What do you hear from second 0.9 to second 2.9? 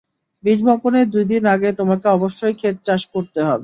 দুই দিন আগে তোমাকে অবশ্যই ক্ষেত